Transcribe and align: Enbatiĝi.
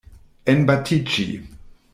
Enbatiĝi. 0.53 1.29